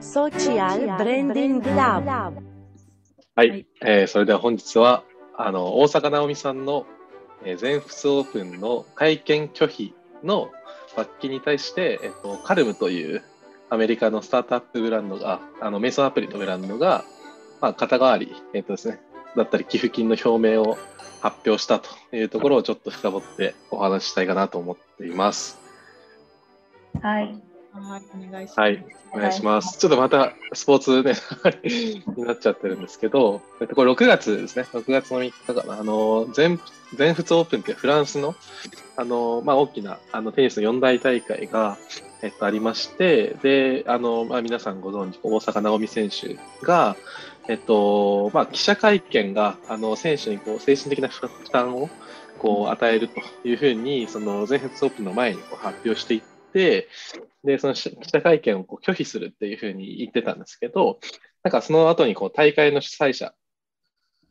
[0.00, 2.42] Social Branding Lab
[3.36, 5.04] はい、えーそれでは本日は
[5.36, 6.86] あの大坂なおみさんの、
[7.44, 9.94] えー全仏オープンの会見拒否
[10.24, 10.50] の
[10.96, 13.22] 罰金に対して、えっと、カルムという
[13.68, 17.04] アメリカのスタートアップブランドがあのメイソンアプリのブランドが、
[17.60, 19.00] まあ、肩代わり、えっとですね、
[19.36, 20.76] だったり寄付金の表明を
[21.20, 25.58] 発表したというところをちょっと深掘ってお話ししたいかなと思っています。
[27.00, 27.40] はい。
[27.72, 28.60] はい、お願いします。
[28.60, 29.78] はい、お願いします。
[29.78, 31.14] ちょっとまたスポーツね、
[32.16, 36.60] になっちゃってるんですけど、えっと、これ6月ですね、6月の3日かな、あの、全、
[36.94, 38.34] 全仏オープンってフランスの、
[38.96, 41.78] あの、まあ、大きな、あの、テニスの四大大会が、
[42.22, 46.96] えっと、ありまして、で、あの、まあ、皆さんご存知、大坂なおみ選手が、
[47.48, 51.88] えっと、まあ、記者会見が、あの、選手にこう、精神的な負担を、
[52.38, 56.22] こう、与えるというふうに、その、全仏オープンの前にこう発表してい
[56.52, 56.88] て、
[57.44, 61.00] で、その記者会見をこう拒否するっていうふうに言ってたんですけど、
[61.42, 63.34] なんかその後にこう大会の主催者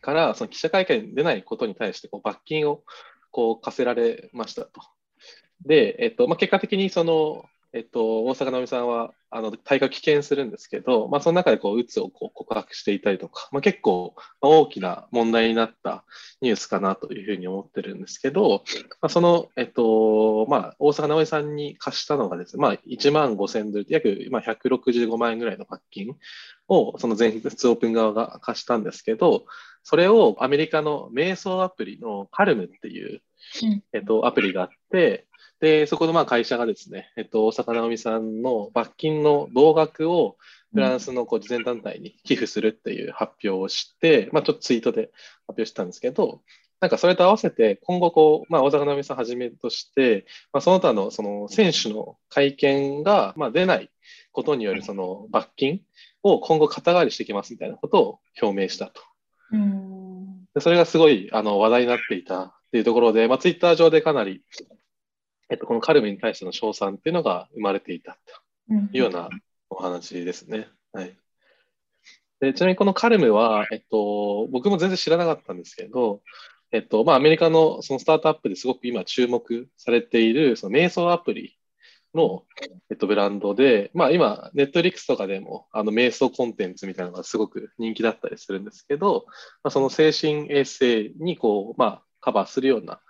[0.00, 2.82] からその記者会見に出ないことに対してこう罰金を
[3.30, 4.80] こう課せられましたと。
[5.64, 7.44] で、えっとまあ、結果的にその、
[7.76, 16.06] えっと、大坂なおみさんはあの大会を棄権するんですけど、まあ、その中でこううつをこう告白していたりとか、まあ、結構まあ大きな問題になった
[16.40, 18.64] ニュースかなというふうに思ってるんですけど、
[19.02, 26.16] まあ、その、えっと、まあ、大坂なおみさんに貸したのがですね、まあ、1万5000ドル、約、まあ、165万円ぐらいの罰金
[26.68, 29.44] を、その全仏オープン側が貸したんですけど、
[29.82, 33.20] それをアメリカの瞑想アプリのカルムっていう、
[33.62, 33.82] うん。
[33.92, 35.26] えっと、アプリがあって、
[35.60, 40.36] で、そこのまあ会社がですね、えっと、大坂なおみさんの罰金の同額を
[40.72, 45.10] フランスのこう慈善団体に寄付するっていう発表をして、まあ、ちょっとツイートで
[45.46, 46.42] 発表したんですけど、
[46.80, 53.90] なんかそれと合わせて、今後こう、まあ、大坂なおみさんはじめとして、まあ、その他のその選手の会見がまあ出ない
[54.32, 55.80] ことによるその罰金
[56.22, 59.00] を今後肩代わりしていきますみたいなことを表明したと。
[59.52, 60.44] うん。
[60.54, 64.42] でそれがすごいあの話題になっていたっていうところで、まあ、ツイッター上でかなり、
[65.48, 68.18] えっと、このカルメに対しての称賛っていうのが生まれていた
[68.68, 69.28] というような
[69.70, 70.68] お話ですね。
[70.92, 71.16] はい。
[72.40, 76.22] でちなみにこのカルムは、えっと、僕も全然知らなかったんですけど、
[76.72, 81.56] えっと、まあ、アメリカのそのスタートアップですごく今注目されている、その瞑想アプリ
[82.14, 82.44] の、
[82.90, 89.26] えっと、ブランドで、まあ、今、ネットリックスとかでも、あの、瞑想コンテンツみたいなのがすごく人気だったりするんですけど、
[89.62, 93.00] まあ、その精神衛生に、こう、まあ、カバーするような、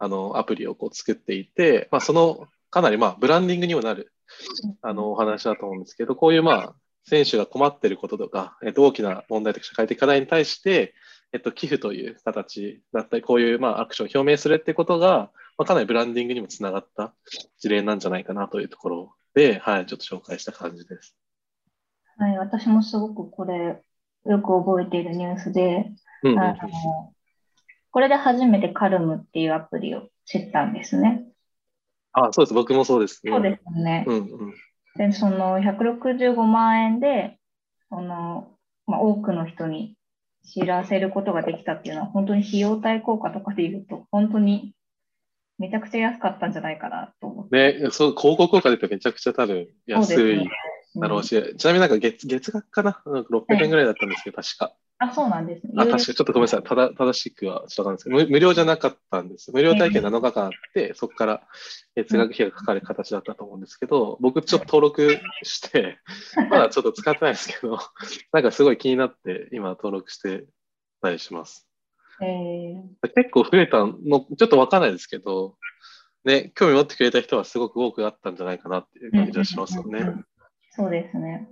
[0.00, 4.12] あの、アプリをこう作っていて、まあ、その、かなり、まあ、ブランディングにもなる、
[4.80, 6.74] あの、お話だと思うんですけど、こういう、まあ、
[7.04, 10.94] 選手が困っていることとか、えっと、大きな問題とか社会的課題に対して、
[11.32, 17.12] えっと、寄付という形だったり、こういう、まあ、アクションを表明するってことが、まあ、かなりブランディングにもつながった
[17.58, 21.14] 事例なんじゃないかなというところで、はい、ちょっと紹介した感じです。
[22.16, 23.82] はい、私もすごくこれ、
[24.26, 27.12] よく覚えているニュースで、うんうんあの、
[27.90, 31.24] これで初めてカルムっていうアプリを知ったんですね。
[32.12, 32.54] あ、そうです。
[32.54, 33.32] 僕もそうですね。
[33.32, 34.04] そうですね。
[34.06, 34.54] うんうん。
[34.96, 37.38] で、その165万円で、
[37.88, 38.48] その、
[38.86, 39.96] まあ、多くの人に
[40.44, 44.72] 知らせることができたっていうのは、本当に費用対効果とかで言うと、本当に
[45.58, 47.80] めちゃくちゃ安かったんじゃないかなと思って。
[47.80, 50.50] ね、そう、広告効果で言うとめちゃくちゃ多分安いそうですね
[50.96, 53.00] だろうし、ちなみになんか月、月額かな？
[53.06, 54.74] なんか ?600 円ぐらいだったんですけど、確か。
[55.02, 55.72] あ、そうなんですね。
[55.78, 56.62] あ、確かちょっとごめんなさい。
[56.62, 59.50] ただ、正しくはちょっとわかんないですけど、無無料じゃなかったんです。
[59.50, 61.42] 無料体験7日間あって、そこから
[61.96, 65.98] 月額費がかかる形だったと思うんですけど、僕ちょっと登録して、
[66.50, 67.78] まだちょっと使ってないですけど、
[68.32, 70.44] なんかすごい気になって今登録して
[71.00, 71.66] たりします。
[72.22, 72.82] えー
[73.14, 73.94] 結構増えたの、
[74.36, 75.56] ちょっとわかんないですけど、
[76.24, 80.04] ね、興味持ってくれた人はすごく多くあったんじゃないかなっていう感じがしますよね。
[80.72, 81.48] そうですね。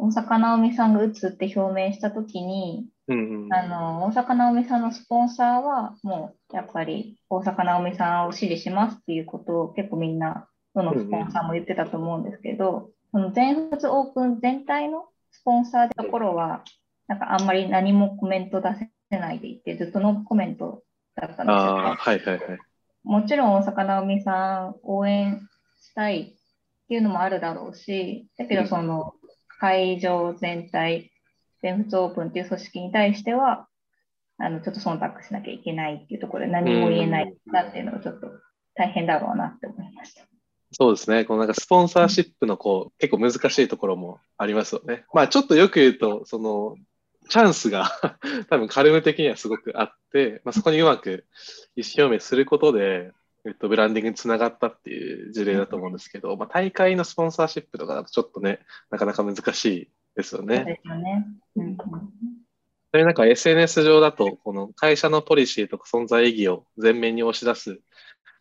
[0.00, 3.54] 大坂なおみさんが打つって表明したときに、うんうん。
[3.54, 16.62] あの、大坂なおみさんのスポンサーは、もう、やっぱり、大坂なおみさんを支持しますっていうことを結構みんな、どのスポンサーも言ってたと思うんですけど、その全仏オープン全体のスポンサーでところは、
[17.06, 18.68] なんかあんまり何もコメント出
[19.10, 20.82] せないでいて、ずっとノーコメント
[21.16, 22.40] だったんですよああ、はいはいはい。
[23.02, 25.40] もちろん大坂なおみさん応援
[25.80, 26.26] したいっ
[26.88, 29.14] ていうのもあるだろうし、だけどその
[29.58, 31.12] 会場全体、
[31.62, 33.68] 全仏オープンっていう組織に対しては、
[34.38, 38.28] あのちょっと忖度しなきゃいけないっていうところで何も言えないなっていうのがちょっと
[38.76, 40.22] 大変だろうなって思いました。
[40.72, 41.24] そうですね。
[41.24, 45.04] このなんかスポンサーシップのこう、結構難しいところもありますよね。
[45.12, 46.76] まあちょっとよく言うと、その、
[47.28, 47.90] チャンスが
[48.48, 51.26] 多分カルム的にはすごくあって、まあ、そこにうまく
[51.76, 53.12] 意思表明することで、
[53.48, 58.60] えっと、ブランディングにつながったっていう事例だと思うんですけど、まあ、大会のスポンサーシップとかだとちょっとね、
[58.90, 60.64] なかなか難しいですよそうね。
[60.64, 61.26] ですよね。
[61.56, 61.76] うんうん
[62.90, 67.80] それなんか SNS 上だと、この会社のポリシーとか存在意義を前面に押し出す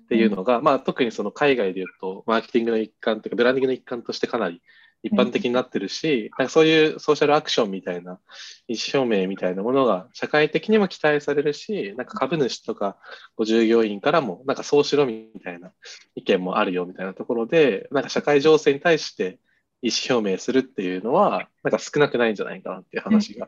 [0.04, 4.62] っていうのが、まあ特にその海外で言うと、マーケティングの一環というか、ブランディングの一環としてかなり
[5.04, 8.20] 一般的になってるし、なんかそういうソーシャルアクションみたいな
[8.68, 12.98] 意思表明みたいなものが社会的にも期待されるし、なんか株主とか
[13.36, 15.72] こう従業員からも、なんかそうしろみたいな
[16.16, 19.40] 意見もあるよみたいなところで、なんか社会情勢に対して
[19.82, 23.48] 意思表明するっていうのは、なんか少なくないんじゃないかなっていう話が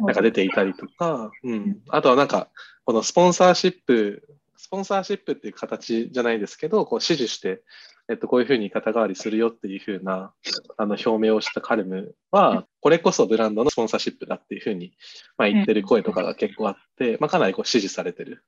[0.00, 2.48] なんか出ていたりとか、うん、あとはなんか、
[2.84, 4.22] このスポンサーシップ、
[4.56, 7.62] スポンサーシップっていう形じゃないですけど、こう指示して、
[8.08, 10.32] えっと、こういうふうに肩代わりするよっていうふうな
[10.76, 14.92] あの表明をしたカルムは、これこそブランドのスポンサーシップだっていうふうに、
[15.36, 18.44] まあ、言ってる声とかが結構あって、まあ、かなりこう支持されてる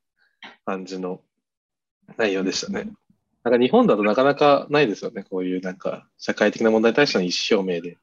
[0.65, 1.21] 感じの
[2.17, 2.91] 内容でしたね。
[3.43, 7.99] なんか日本だとなかなかないですよね、こういうなんか社会的な問題に対しての意思表明で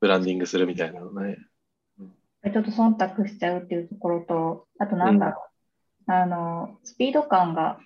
[0.00, 1.38] ブランディングするみたいなのね。
[2.52, 5.42] ちょっと忖度しちゃうっていうところと、あとなんだろ
[6.08, 7.78] う、あの、スピード感が、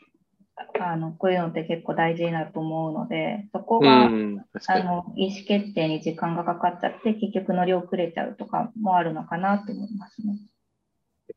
[0.80, 4.80] あの、こういうのって結構大事だと思うので、そこうが、ん、確かに。
[4.82, 10.38] あの、意思決定に時間がかかっちゃって、結局乗り遅れちゃうとかもあるのかなと思いますね。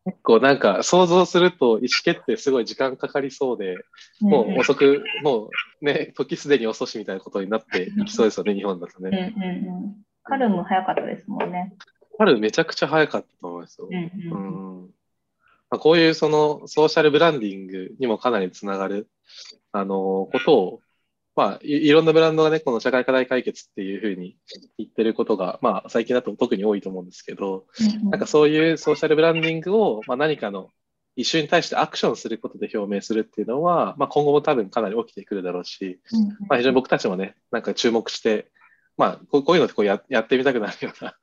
[0.05, 3.77] 結構なんか想像すると意思決定すごい時間かかりそうで、
[4.21, 5.49] もう遅く、も
[5.81, 9.33] うね、時すでに遅しみたいなことになっていきそうですよね、日本だとうんうんね。
[9.37, 9.95] うん。
[10.23, 11.75] カルム早かったですもんね。
[12.17, 13.87] 春めちゃくちゃ早かったと思いますよ。
[13.89, 15.00] うんうんうん
[15.71, 19.09] まあ、こういうそのソーシャルブランディングにもかなりつながる、
[19.71, 20.79] あのことを、
[21.33, 24.35] まあい、いろんなブランドがね、この社会課題解決っていうふうに
[24.77, 27.65] 言ってることが、まあ、最近だと特に多いと思うんですけど、
[28.03, 30.69] うんなんかそういうソーシャルブランディングを、まあ、何かの
[31.15, 36.27] イシューに対してアクションすることで表明するっていうのは、まあ、今後も多分かなり起きてくるだろうし、うん。
[36.47, 38.51] まあ、非常に僕たちもね、なんか注目して、
[38.97, 41.15] まあ、こういうのってこうややってみたくなるような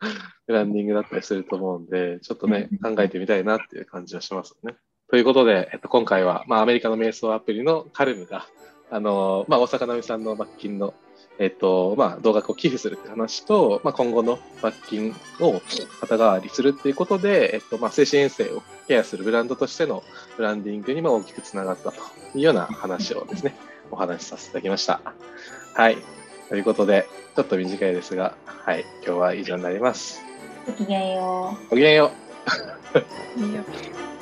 [0.47, 4.77] ブ ランディングだったりすると思うんで、ちょっとね、考えてみたいなっていう感じはしますね。
[5.11, 8.47] ということで、えっと、今回は、まあ、アメリカの瞑想アプリのカルムが、
[8.91, 10.95] あのまあ、大坂なおみさんの罰金の、
[11.39, 15.61] えっとまあ、動額を寄付するって話と、まあ、今後の罰金を
[16.01, 20.03] 肩代わりするっていうことで、えっとまあ、精神衛生をケアするブランドとしての
[20.37, 21.99] ブランディングにも大きくつながったと
[22.35, 23.55] いうような話をですね、
[23.91, 25.01] お話しさせていただきました。
[25.75, 26.18] はい。
[26.49, 27.07] ということで、
[27.37, 28.85] ちょっと短いですが、はい。
[29.05, 30.21] 今日は以上になります。
[30.67, 31.71] ごきげんよう。
[31.71, 32.13] ごきげんよ
[32.95, 32.99] う。